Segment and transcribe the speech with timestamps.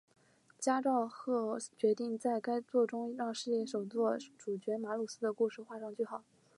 [0.57, 1.11] 加贺
[1.53, 6.23] 昭三决定在该作中让系列首作主角马鲁斯的故事画上句号。